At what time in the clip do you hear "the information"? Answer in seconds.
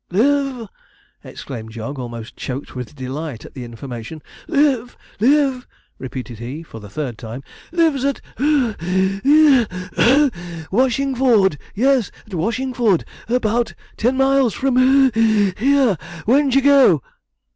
3.53-4.23